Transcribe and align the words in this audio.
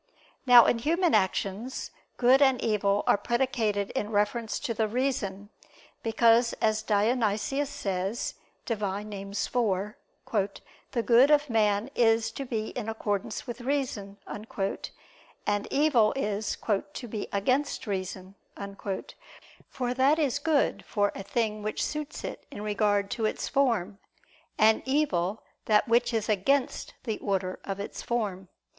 Now 0.47 0.65
in 0.65 0.79
human 0.79 1.13
actions, 1.13 1.91
good 2.17 2.41
and 2.41 2.59
evil 2.59 3.03
are 3.05 3.19
predicated 3.19 3.91
in 3.91 4.09
reference 4.09 4.57
to 4.61 4.73
the 4.73 4.87
reason; 4.87 5.49
because 6.01 6.53
as 6.53 6.81
Dionysius 6.81 7.69
says 7.69 8.33
(Div. 8.65 8.81
Nom. 8.81 9.13
iv), 9.31 10.51
"the 10.91 11.03
good 11.05 11.29
of 11.29 11.49
man 11.51 11.91
is 11.93 12.31
to 12.31 12.45
be 12.45 12.69
in 12.69 12.89
accordance 12.89 13.45
with 13.45 13.61
reason," 13.61 14.17
and 14.25 15.67
evil 15.69 16.13
is 16.15 16.57
"to 16.95 17.07
be 17.07 17.27
against 17.31 17.85
reason." 17.85 18.33
For 19.69 19.93
that 19.93 20.17
is 20.17 20.39
good 20.39 20.83
for 20.83 21.11
a 21.13 21.21
thing 21.21 21.61
which 21.61 21.83
suits 21.85 22.23
it 22.23 22.47
in 22.49 22.63
regard 22.63 23.11
to 23.11 23.25
its 23.25 23.47
form; 23.47 23.99
and 24.57 24.81
evil, 24.83 25.43
that 25.65 25.87
which 25.87 26.11
is 26.11 26.27
against 26.27 26.95
the 27.03 27.19
order 27.19 27.59
of 27.63 27.79
its 27.79 28.01
form. 28.01 28.47